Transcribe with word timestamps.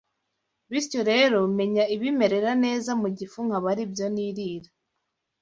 bityo 0.71 1.01
rero 1.11 1.39
menya 1.57 1.83
ibimerera 1.95 2.51
neza 2.63 2.91
mu 3.01 3.07
gifu 3.17 3.37
nkaba 3.47 3.67
aribyo 3.73 4.05
nirira. 4.13 4.69